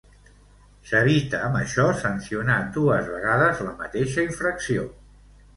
S'evita 0.91 1.41
amb 1.49 1.59
això 1.59 1.85
sancionar 1.99 2.57
dues 2.79 3.13
vegades 3.13 3.63
la 3.69 3.77
mateixa 3.85 4.29
infracció. 4.31 4.91